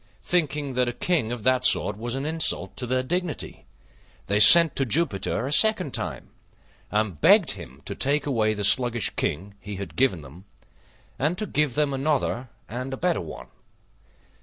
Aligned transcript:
Thinking 0.23 0.73
that 0.73 0.89
a 0.89 0.93
King 0.93 1.31
of 1.31 1.43
that 1.43 1.63
sort 1.63 1.95
was 1.95 2.15
an 2.15 2.25
insult 2.25 2.75
to 2.75 2.87
their 2.87 3.03
dignity, 3.03 3.65
they 4.25 4.39
sent 4.39 4.75
to 4.75 4.83
Jupiter 4.83 5.45
a 5.45 5.51
second 5.53 5.93
time, 5.93 6.31
and 6.89 7.21
begged 7.21 7.51
him 7.51 7.83
to 7.85 7.93
take 7.93 8.25
away 8.25 8.55
the 8.55 8.63
sluggish 8.63 9.11
King 9.11 9.53
he 9.59 9.75
had 9.75 9.95
given 9.95 10.21
them, 10.21 10.45
and 11.19 11.37
to 11.37 11.45
give 11.45 11.75
them 11.75 11.93
another 11.93 12.49
and 12.67 12.91
a 12.95 12.97
better 12.97 13.21
one. 13.21 13.49